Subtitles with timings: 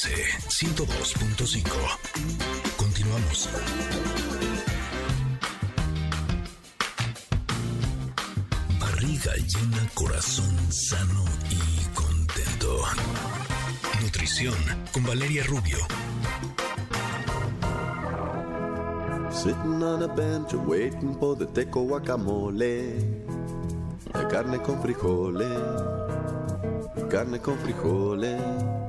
[0.00, 1.68] MBS 102.5.
[2.78, 3.48] Continuamos.
[8.78, 12.82] Barriga llena, corazón sano y contento.
[14.00, 14.54] Nutrición
[14.92, 15.78] con Valeria Rubio.
[19.30, 22.94] Sitting on a bench waiting for the teco guacamole.
[24.14, 25.60] La carne con frijoles.
[27.10, 28.79] Carne con frijoles.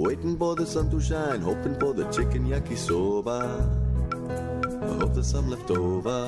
[0.00, 3.44] Waiting for the sun to shine, hoping for the chicken yakisoba.
[4.80, 6.24] I hope there's some left over.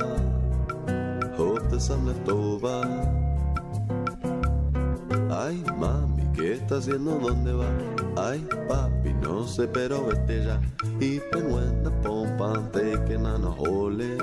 [1.38, 2.84] Hope there's some left over.
[5.32, 7.16] Ay, mami, ¿qué estás haciendo?
[7.16, 7.70] ¿Dónde va?
[8.14, 10.60] Ay, papi, no sé, pero vete ya.
[11.00, 14.18] Even when the pompa I'm taking on a hole.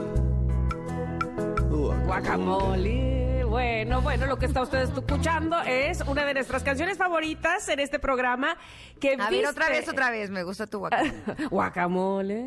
[2.06, 3.19] Guacamole.
[3.50, 7.98] Bueno, bueno, lo que está usted escuchando es una de nuestras canciones favoritas en este
[7.98, 8.56] programa.
[9.02, 10.30] Que A ver, viste- otra vez, otra vez.
[10.30, 11.14] Me gusta tu guacamole.
[11.50, 12.46] Guacamole.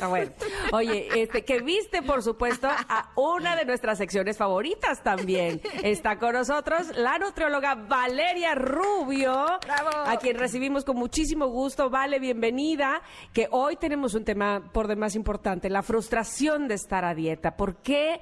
[0.00, 0.32] Ah, bueno.
[0.72, 5.60] Oye, este, que viste, por supuesto, a una de nuestras secciones favoritas también.
[5.84, 9.90] Está con nosotros la nutrióloga Valeria Rubio, ¡Bravo!
[10.08, 11.88] a quien recibimos con muchísimo gusto.
[11.88, 13.00] Vale, bienvenida.
[13.32, 17.56] Que hoy tenemos un tema por demás importante, la frustración de estar a dieta.
[17.56, 18.20] ¿Por qué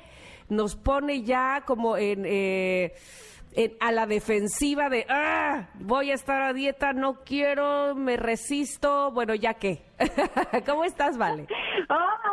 [0.50, 2.24] nos pone ya como en...
[2.26, 2.92] eh,
[3.52, 9.10] en- a la defensiva de, ah, voy a estar a dieta, no quiero, me resisto,
[9.10, 9.82] bueno, ya qué.
[10.66, 11.48] ¿Cómo estás, Vale?
[11.88, 12.20] Hola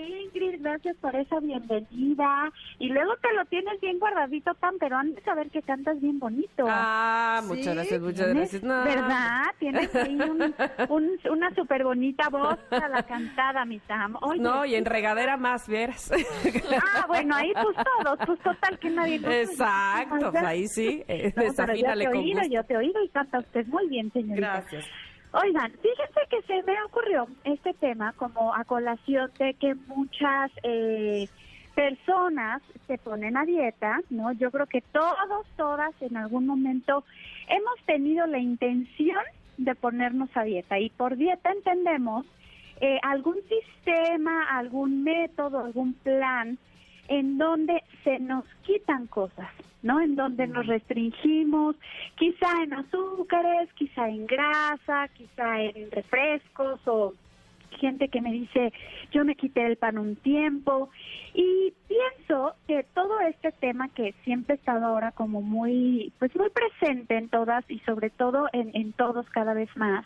[0.00, 2.50] Ingrid, gracias por esa bienvenida.
[2.78, 6.18] Y luego te lo tienes bien guardadito, Tam, pero han de saber que cantas bien
[6.18, 6.64] bonito.
[6.68, 7.48] Ah, ¿Sí?
[7.48, 8.62] muchas gracias, muchas Tienes- gracias.
[8.62, 8.84] No.
[8.84, 9.42] ¿Verdad?
[9.58, 10.54] Tienes ahí un-
[10.88, 14.16] un- una súper bonita voz para la cantada, mi Tam.
[14.22, 16.10] Oye, No, y en regadera más, vieras.
[16.12, 19.16] Ah, bueno, ahí pues todos, pues total que nadie...
[19.42, 22.54] Exacto, pues ahí sí, eh, No, pero yo desafínale te he con oído, gusto.
[22.54, 24.36] yo te he oído y canta usted muy bien, señorita.
[24.36, 24.84] Gracias.
[25.32, 31.28] Oigan, fíjense que se me ocurrió este tema como a colación de que muchas eh,
[31.74, 34.32] personas se ponen a dieta, ¿no?
[34.32, 37.04] Yo creo que todos, todas en algún momento
[37.48, 39.22] hemos tenido la intención
[39.58, 42.24] de ponernos a dieta y por dieta entendemos
[42.80, 46.58] eh, algún sistema, algún método, algún plan
[47.08, 49.48] en donde se nos quitan cosas,
[49.82, 50.00] ¿no?
[50.00, 51.76] En donde nos restringimos,
[52.16, 57.14] quizá en azúcares, quizá en grasa, quizá en refrescos o
[57.78, 58.72] gente que me dice,
[59.12, 60.90] yo me quité el pan un tiempo
[61.34, 66.50] y pienso que todo este tema que siempre ha estado ahora como muy, pues muy
[66.50, 70.04] presente en todas y sobre todo en, en todos cada vez más,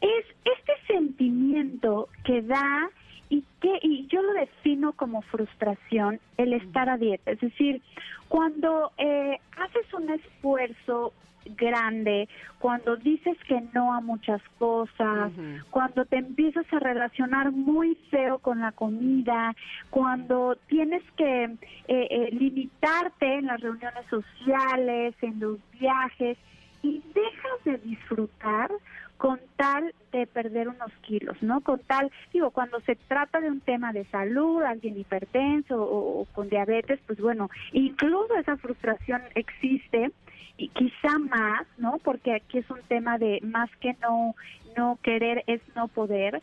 [0.00, 2.90] es este sentimiento que da
[3.28, 7.30] y que y yo lo defino como frustración el estar a dieta.
[7.32, 7.82] Es decir
[8.28, 11.12] cuando eh, haces un esfuerzo
[11.56, 12.28] grande
[12.58, 15.32] cuando dices que no a muchas cosas
[15.70, 19.54] cuando te empiezas a relacionar muy feo con la comida
[19.90, 26.36] cuando tienes que eh, eh, limitarte en las reuniones sociales en los viajes
[26.82, 28.70] y dejas de disfrutar
[29.16, 31.60] con tal de perder unos kilos, ¿no?
[31.60, 36.48] Con tal, digo, cuando se trata de un tema de salud, alguien hipertenso o, con
[36.48, 40.12] diabetes, pues bueno, incluso esa frustración existe
[40.58, 41.98] y quizá más, ¿no?
[42.02, 44.34] Porque aquí es un tema de más que no
[44.76, 46.42] no querer es no poder,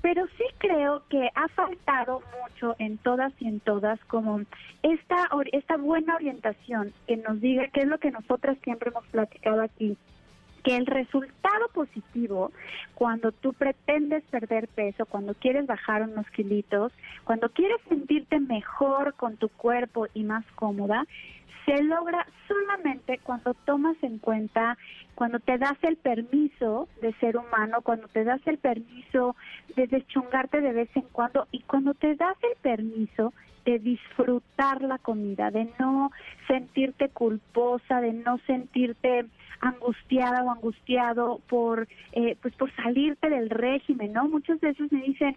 [0.00, 4.40] pero sí creo que ha faltado mucho en todas y en todas como
[4.82, 9.62] esta esta buena orientación que nos diga qué es lo que nosotras siempre hemos platicado
[9.62, 9.98] aquí
[10.64, 12.50] que el resultado positivo
[12.94, 16.90] cuando tú pretendes perder peso, cuando quieres bajar unos kilitos,
[17.24, 21.06] cuando quieres sentirte mejor con tu cuerpo y más cómoda,
[21.66, 24.76] se logra solamente cuando tomas en cuenta,
[25.14, 29.36] cuando te das el permiso de ser humano, cuando te das el permiso
[29.76, 33.32] de deschongarte de vez en cuando y cuando te das el permiso
[33.64, 36.10] de disfrutar la comida, de no
[36.46, 39.26] sentirte culposa, de no sentirte
[39.60, 44.28] angustiada o angustiado por eh, pues por salirte del régimen, ¿no?
[44.28, 45.36] Muchas veces me dicen,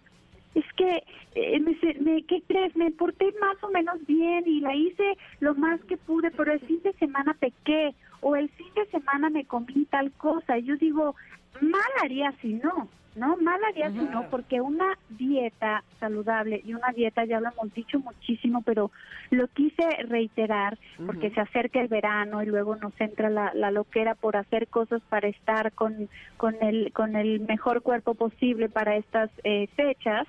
[0.55, 1.03] es que,
[1.35, 2.75] eh, me, me- ¿qué crees?
[2.75, 6.59] Me porté más o menos bien y la hice lo más que pude, pero el
[6.61, 10.57] fin de semana pequé o el fin de semana me comí tal cosa.
[10.57, 11.15] Yo digo,
[11.61, 13.35] mal haría si no, ¿no?
[13.37, 17.99] Mal haría si no, porque una dieta saludable y una dieta, ya lo hemos dicho
[17.99, 18.91] muchísimo, pero
[19.31, 24.15] lo quise reiterar porque se acerca el verano y luego nos entra la, la loquera
[24.15, 29.29] por hacer cosas para estar con, con, el, con el mejor cuerpo posible para estas
[29.43, 30.27] eh, fechas.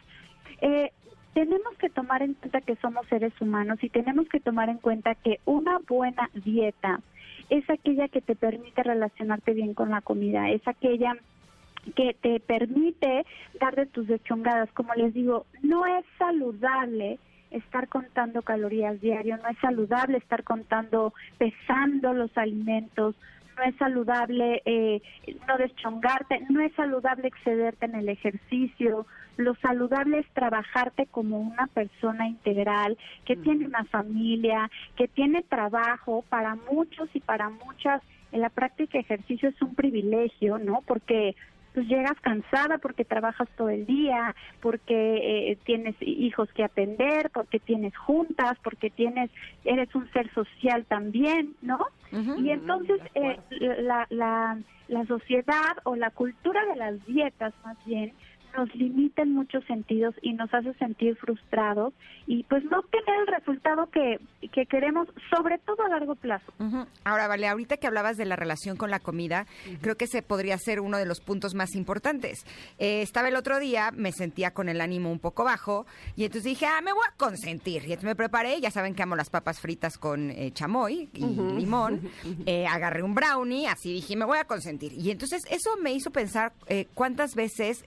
[0.60, 0.90] Eh,
[1.34, 5.14] tenemos que tomar en cuenta que somos seres humanos y tenemos que tomar en cuenta
[5.14, 7.00] que una buena dieta
[7.50, 11.16] es aquella que te permite relacionarte bien con la comida, es aquella
[11.94, 13.24] que te permite
[13.60, 14.70] dar de tus dechongadas.
[14.72, 17.18] Como les digo, no es saludable
[17.50, 23.14] estar contando calorías diario, no es saludable estar contando, pesando los alimentos,
[23.58, 25.02] no es saludable eh,
[25.48, 29.06] no deschongarte, no es saludable excederte en el ejercicio.
[29.36, 36.24] Lo saludable es trabajarte como una persona integral, que tiene una familia, que tiene trabajo.
[36.28, 40.82] Para muchos y para muchas, en la práctica ejercicio es un privilegio, ¿no?
[40.86, 41.34] Porque
[41.78, 47.60] pues llegas cansada porque trabajas todo el día, porque eh, tienes hijos que atender, porque
[47.60, 49.30] tienes juntas, porque tienes
[49.64, 51.78] eres un ser social también, ¿no?
[52.10, 53.38] y entonces eh,
[53.82, 54.58] la, la,
[54.88, 58.12] la sociedad o la cultura de las dietas más bien
[58.58, 61.94] nos limita en muchos sentidos y nos hace sentir frustrados
[62.26, 64.18] y pues no tener el resultado que,
[64.52, 66.52] que queremos, sobre todo a largo plazo.
[67.04, 69.46] Ahora, vale, ahorita que hablabas de la relación con la comida,
[69.80, 72.44] creo que ese podría ser uno de los puntos más importantes.
[72.78, 76.44] Eh, estaba el otro día, me sentía con el ánimo un poco bajo y entonces
[76.44, 77.82] dije, ah, me voy a consentir.
[77.82, 81.20] Y entonces me preparé, ya saben que amo las papas fritas con eh, chamoy y
[81.56, 82.10] limón.
[82.44, 84.92] Eh, agarré un brownie, así dije, me voy a consentir.
[84.94, 86.52] Y entonces eso me hizo pensar
[86.94, 87.84] cuántas veces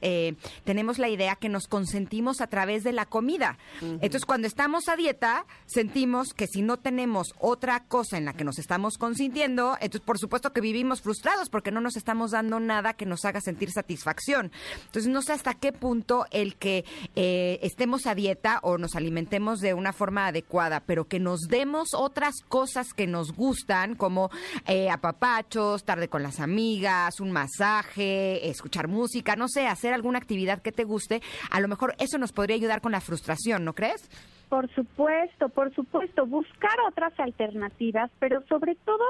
[0.63, 3.57] tenemos la idea que nos consentimos a través de la comida.
[3.81, 8.43] Entonces, cuando estamos a dieta, sentimos que si no tenemos otra cosa en la que
[8.43, 12.93] nos estamos consintiendo, entonces por supuesto que vivimos frustrados porque no nos estamos dando nada
[12.93, 14.51] que nos haga sentir satisfacción.
[14.85, 16.85] Entonces, no sé hasta qué punto el que
[17.15, 21.89] eh, estemos a dieta o nos alimentemos de una forma adecuada, pero que nos demos
[21.93, 24.29] otras cosas que nos gustan, como
[24.67, 30.40] eh, apapachos, tarde con las amigas, un masaje, escuchar música, no sé, hacer alguna actividad
[30.61, 34.09] que te guste, a lo mejor eso nos podría ayudar con la frustración, ¿no crees?
[34.49, 39.03] Por supuesto, por supuesto, buscar otras alternativas, pero sobre todo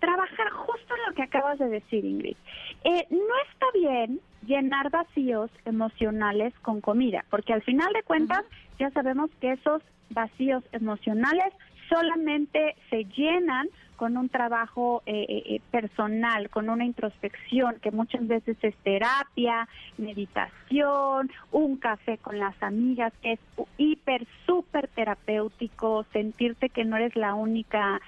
[0.00, 2.36] trabajar justo en lo que acabas de decir, Ingrid.
[2.84, 8.44] Eh, no está bien llenar vacíos emocionales con comida, porque al final de cuentas
[8.78, 11.52] ya sabemos que esos vacíos emocionales
[11.88, 13.68] solamente se llenan
[14.00, 19.68] con un trabajo eh, eh, eh, personal, con una introspección que muchas veces es terapia,
[19.98, 23.40] meditación, un café con las amigas, que es
[23.76, 28.00] hiper, súper terapéutico, sentirte que no eres la única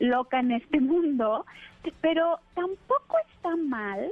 [0.00, 1.44] loca en este mundo,
[2.00, 4.10] pero tampoco está mal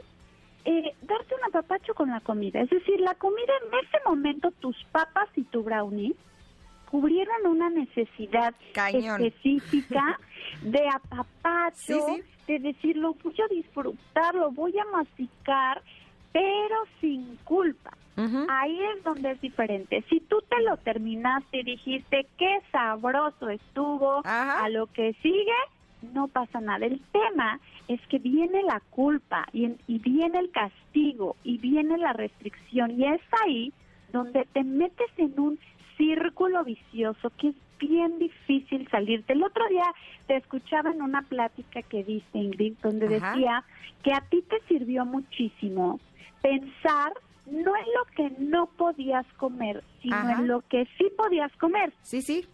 [0.67, 2.61] darte un apapacho con la comida.
[2.61, 6.15] Es decir, la comida en ese momento, tus papas y tu brownie,
[6.91, 10.19] cubrieron una necesidad específica
[10.63, 15.83] de apapacho, de decir, lo voy a disfrutar, lo voy a masticar,
[16.33, 17.97] pero sin culpa.
[18.49, 20.05] Ahí es donde es diferente.
[20.11, 25.55] Si tú te lo terminaste y dijiste qué sabroso estuvo, a lo que sigue,
[26.15, 26.85] no pasa nada.
[26.85, 32.13] El tema es que viene la culpa y, y viene el castigo y viene la
[32.13, 33.73] restricción y es ahí
[34.13, 35.59] donde te metes en un
[35.99, 39.35] círculo vicioso que es bien difícil salirte.
[39.35, 39.85] El otro día
[40.27, 43.65] te escuchaba en una plática que diste, Ingrid, donde decía
[44.03, 46.01] que a ti te sirvió muchísimo
[46.43, 47.13] pensar
[47.47, 51.93] no en lo que no podías comer, sino en lo que sí podías comer.
[52.03, 52.47] Sí, sí.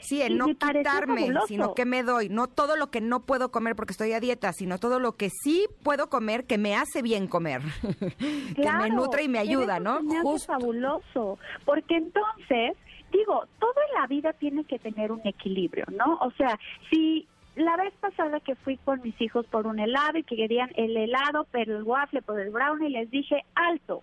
[0.00, 2.30] Sí, el no quitarme, sino que me doy.
[2.30, 5.28] No todo lo que no puedo comer porque estoy a dieta, sino todo lo que
[5.28, 7.60] sí puedo comer que me hace bien comer.
[8.56, 10.00] que me nutre y me ayuda, ¿no?
[10.22, 10.54] Justo.
[10.54, 11.38] fabuloso.
[11.66, 12.78] Porque entonces
[13.10, 16.18] digo, todo en la vida tiene que tener un equilibrio, ¿no?
[16.20, 16.58] O sea,
[16.90, 17.26] si
[17.56, 20.96] la vez pasada que fui con mis hijos por un helado y que querían el
[20.96, 24.02] helado, pero el waffle por el brownie, les dije alto.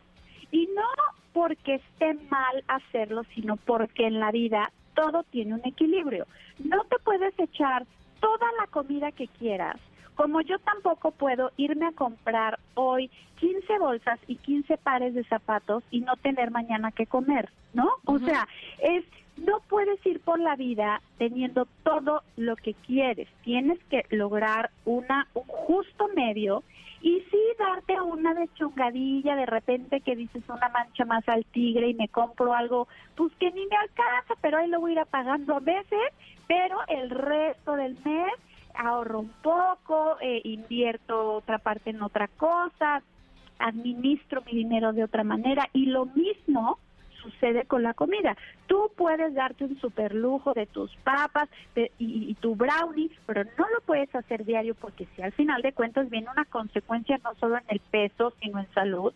[0.52, 0.88] Y no
[1.34, 6.26] porque esté mal hacerlo, sino porque en la vida todo tiene un equilibrio.
[6.64, 7.86] No te puedes echar
[8.20, 9.78] toda la comida que quieras
[10.18, 13.10] como yo tampoco puedo irme a comprar hoy
[13.40, 17.88] 15 bolsas y 15 pares de zapatos y no tener mañana que comer, ¿no?
[18.06, 18.48] O sea,
[18.80, 19.06] es
[19.38, 23.30] no puedes ir por la vida teniendo todo lo que quieres.
[23.44, 26.64] Tienes que lograr una un justo medio
[27.00, 31.94] y sí darte una chungadilla de repente que dices una mancha más al tigre y
[31.94, 35.58] me compro algo, pues que ni me alcanza, pero ahí lo voy a ir pagando
[35.58, 36.12] a veces,
[36.48, 38.34] pero el resto del mes
[38.78, 43.02] ahorro un poco, eh, invierto otra parte en otra cosa,
[43.60, 46.80] administro mi dinero de otra manera y lo mismo
[47.30, 48.36] sucede con la comida.
[48.68, 51.50] Tú puedes darte un super lujo de tus papas
[52.00, 56.10] y, tu brownie, pero no lo puedes hacer diario porque si al final de cuentas
[56.10, 59.14] viene una consecuencia no solo en el peso, sino en salud.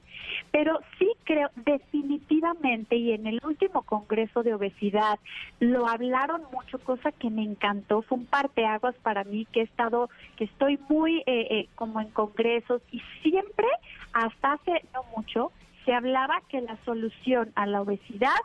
[0.51, 5.19] Pero sí creo definitivamente, y en el último Congreso de Obesidad
[5.59, 10.09] lo hablaron mucho, cosa que me encantó, fue un parteaguas para mí que he estado,
[10.37, 13.67] que estoy muy eh, eh, como en congresos y siempre,
[14.13, 15.51] hasta hace no mucho,
[15.85, 18.39] se hablaba que la solución a la obesidad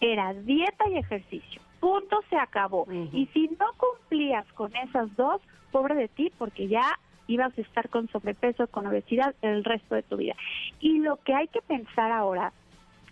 [0.00, 1.62] era dieta y ejercicio.
[1.80, 2.86] Punto, se acabó.
[3.12, 7.88] Y si no cumplías con esas dos, pobre de ti, porque ya ibas a estar
[7.88, 10.34] con sobrepeso, con obesidad el resto de tu vida.
[10.80, 12.52] Y lo que hay que pensar ahora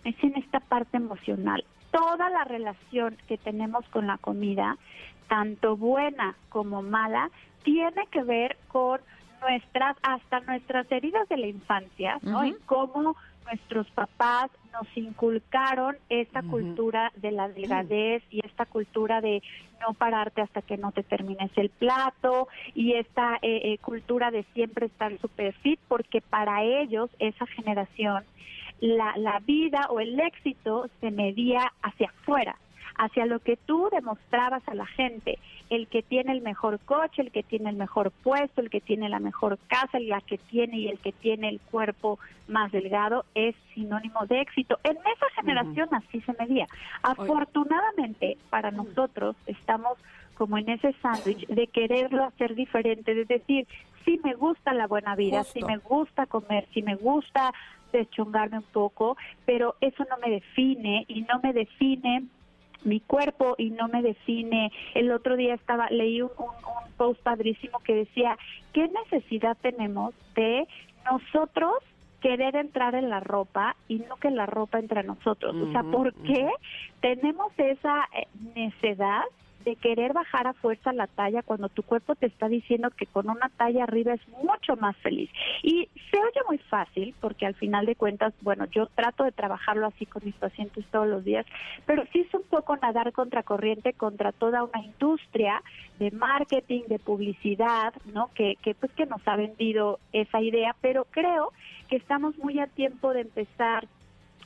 [0.03, 1.63] es en esta parte emocional.
[1.91, 4.77] Toda la relación que tenemos con la comida,
[5.27, 7.29] tanto buena como mala,
[7.63, 9.01] tiene que ver con
[9.41, 12.43] nuestras, hasta nuestras heridas de la infancia, ¿no?
[12.43, 19.43] En cómo nuestros papás nos inculcaron esta cultura de la delgadez y esta cultura de
[19.81, 24.43] no pararte hasta que no te termines el plato y esta eh, eh, cultura de
[24.53, 28.23] siempre estar super fit porque para ellos esa generación
[28.79, 32.57] la, la vida o el éxito se medía hacia afuera
[33.01, 35.39] hacia lo que tú demostrabas a la gente,
[35.71, 39.09] el que tiene el mejor coche, el que tiene el mejor puesto, el que tiene
[39.09, 43.55] la mejor casa, la que tiene y el que tiene el cuerpo más delgado es
[43.73, 44.79] sinónimo de éxito.
[44.83, 46.67] En esa generación así se medía.
[47.01, 49.97] Afortunadamente para nosotros estamos
[50.35, 53.67] como en ese sándwich de quererlo hacer diferente, de decir,
[54.05, 57.51] sí me gusta la buena vida, sí me gusta comer, sí me gusta
[57.91, 62.27] deschongarme un poco, pero eso no me define y no me define
[62.83, 64.71] mi cuerpo y no me define.
[64.93, 68.37] El otro día estaba leí un, un, post padrísimo que decía,
[68.73, 70.67] ¿qué necesidad tenemos de
[71.09, 71.73] nosotros
[72.21, 75.55] querer entrar en la ropa y no que la ropa entre a nosotros?
[75.55, 76.47] O sea, ¿por qué
[76.99, 79.23] tenemos esa eh, necesidad
[79.63, 83.29] de querer bajar a fuerza la talla cuando tu cuerpo te está diciendo que con
[83.29, 85.29] una talla arriba es mucho más feliz.
[85.63, 89.87] Y se oye muy fácil porque al final de cuentas, bueno, yo trato de trabajarlo
[89.87, 91.45] así con mis pacientes todos los días,
[91.85, 95.61] pero sí es un poco nadar contra corriente contra toda una industria
[95.99, 98.29] de marketing, de publicidad, ¿no?
[98.33, 101.51] Que, que pues que nos ha vendido esa idea, pero creo
[101.89, 103.87] que estamos muy a tiempo de empezar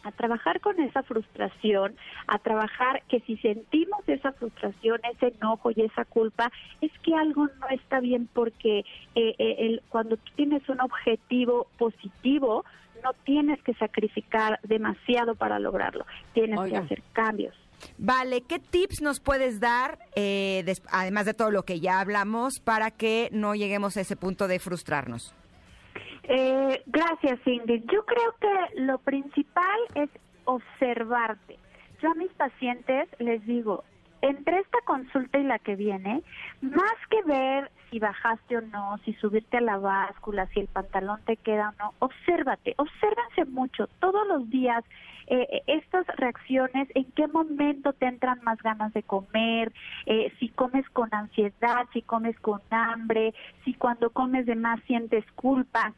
[0.06, 1.96] a trabajar con esa frustración,
[2.28, 7.48] a trabajar que si sentimos esa frustración, ese enojo y esa culpa, es que algo
[7.60, 12.64] no está bien porque eh, eh, el, cuando tú tienes un objetivo positivo,
[13.04, 17.56] no tienes que sacrificar demasiado para lograrlo, tienes que hacer cambios.
[17.98, 22.92] Vale, ¿qué tips nos puedes dar, eh, además de todo lo que ya hablamos, para
[22.92, 25.34] que no lleguemos a ese punto de frustrarnos?
[26.28, 27.84] Eh, gracias, Ingrid.
[27.92, 30.10] Yo creo que lo principal es
[30.46, 31.58] observarte.
[32.02, 33.84] Yo a mis pacientes les digo,
[34.22, 36.24] entre esta consulta y la que viene,
[36.62, 41.22] más que ver si bajaste o no, si subirte a la báscula, si el pantalón
[41.26, 44.84] te queda o no, obsérvate, obsérvense mucho, todos los días,
[45.28, 49.72] eh, eh, estas reacciones, en qué momento te entran más ganas de comer,
[50.08, 55.24] eh, si comes con ansiedad, si comes con hambre, si cuando comes de más sientes
[55.36, 55.94] culpa.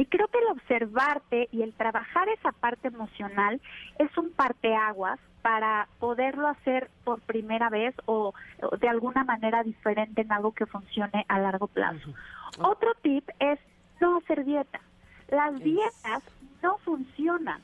[0.00, 3.60] Y creo que el observarte y el trabajar esa parte emocional
[3.98, 8.32] es un parteaguas para poderlo hacer por primera vez o,
[8.80, 12.14] de alguna manera diferente en algo que funcione a largo plazo.
[12.62, 13.58] Otro tip es
[14.00, 14.80] no hacer dieta.
[15.28, 16.22] Las dietas
[16.62, 17.60] no funcionan.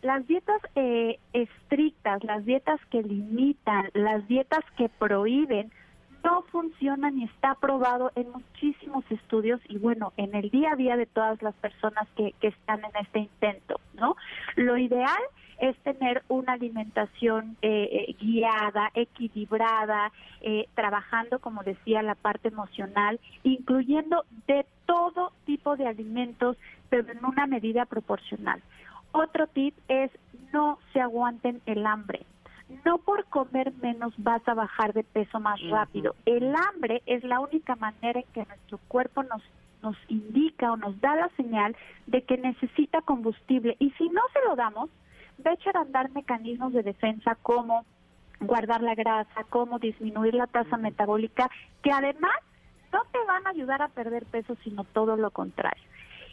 [0.00, 5.72] Las dietas eh, estrictas, las dietas que limitan, las dietas que prohíben,
[6.24, 10.96] no funciona ni está probado en muchísimos estudios y bueno, en el día a día
[10.96, 14.16] de todas las personas que, que están en este intento, ¿no?
[14.56, 15.20] Lo ideal
[15.60, 20.10] es tener una alimentación eh, eh, guiada, equilibrada,
[20.40, 26.56] eh, trabajando, como decía, la parte emocional, incluyendo de todo tipo de alimentos,
[26.88, 28.62] pero en una medida proporcional.
[29.12, 30.10] Otro tip es
[30.52, 32.24] no se aguanten el hambre
[32.84, 36.14] no por comer menos vas a bajar de peso más rápido.
[36.26, 39.42] El hambre es la única manera en que nuestro cuerpo nos
[39.82, 41.74] nos indica o nos da la señal
[42.06, 44.90] de que necesita combustible y si no se lo damos,
[45.44, 47.84] va a echar a andar mecanismos de defensa como
[48.40, 51.50] guardar la grasa, como disminuir la tasa metabólica,
[51.82, 52.34] que además
[52.92, 55.82] no te van a ayudar a perder peso, sino todo lo contrario.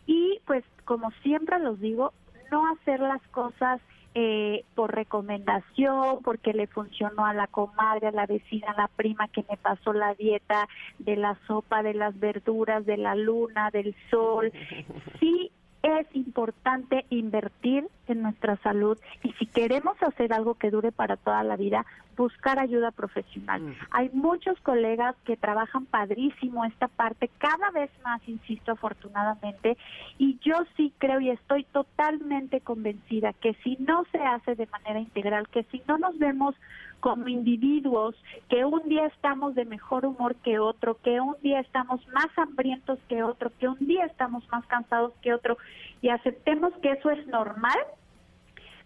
[0.06, 2.14] Y pues como siempre los digo,
[2.52, 3.82] no hacer las cosas
[4.20, 9.28] eh, por recomendación, porque le funcionó a la comadre, a la vecina, a la prima
[9.28, 13.96] que me pasó la dieta de la sopa, de las verduras, de la luna, del
[14.10, 14.52] sol.
[15.20, 15.52] Sí
[15.84, 21.44] es importante invertir en nuestra salud y si queremos hacer algo que dure para toda
[21.44, 21.86] la vida,
[22.18, 23.76] buscar ayuda profesional.
[23.92, 29.78] Hay muchos colegas que trabajan padrísimo esta parte, cada vez más, insisto, afortunadamente,
[30.18, 35.00] y yo sí creo y estoy totalmente convencida que si no se hace de manera
[35.00, 36.56] integral, que si no nos vemos
[37.00, 38.16] como individuos,
[38.50, 42.98] que un día estamos de mejor humor que otro, que un día estamos más hambrientos
[43.08, 45.58] que otro, que un día estamos más cansados que otro,
[46.02, 47.78] y aceptemos que eso es normal,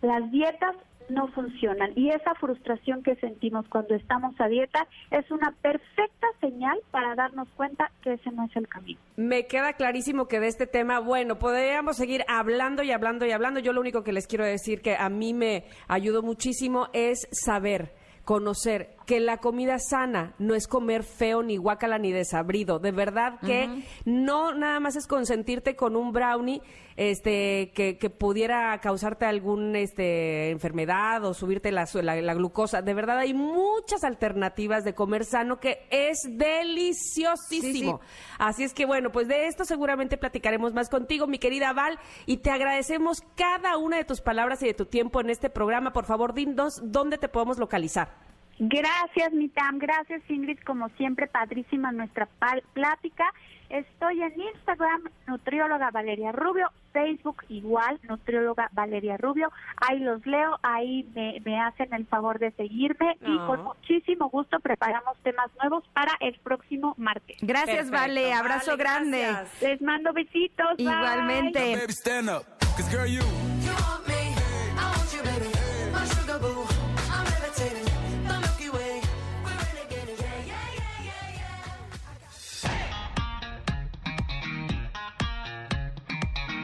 [0.01, 0.75] las dietas
[1.10, 6.80] no funcionan y esa frustración que sentimos cuando estamos a dieta es una perfecta señal
[6.89, 9.00] para darnos cuenta que ese no es el camino.
[9.18, 13.60] Me queda clarísimo que de este tema, bueno, podríamos seguir hablando y hablando y hablando.
[13.60, 17.94] Yo lo único que les quiero decir que a mí me ayudó muchísimo es saber
[18.24, 22.80] conocer que la comida sana no es comer feo, ni guacala, ni desabrido.
[22.80, 26.62] De verdad que no nada más es consentirte con un brownie
[26.96, 32.82] este, que, que pudiera causarte alguna este, enfermedad o subirte la, la, glucosa.
[32.82, 38.00] De verdad hay muchas alternativas de comer sano que es deliciosísimo.
[38.39, 42.38] Así es que bueno, pues de esto seguramente platicaremos más contigo, mi querida Val, y
[42.38, 45.91] te agradecemos cada una de tus palabras y de tu tiempo en este programa.
[45.91, 48.31] Por favor, dinos dónde te podemos localizar.
[48.63, 49.80] Gracias, Mitam.
[49.80, 50.60] Gracias, Ingrid.
[50.60, 52.27] Como siempre, padrísima nuestra
[52.74, 53.25] plática.
[53.70, 59.51] Estoy en Instagram, nutrióloga Valeria Rubio, Facebook igual, nutrióloga Valeria Rubio.
[59.77, 65.18] Ahí los leo, ahí me, hacen el favor de seguirme y con muchísimo gusto preparamos
[65.24, 67.38] temas nuevos para el próximo martes.
[67.41, 68.32] Gracias, Vale.
[68.32, 69.25] Abrazo grande.
[69.62, 70.75] Les mando besitos.
[70.77, 71.77] Igualmente.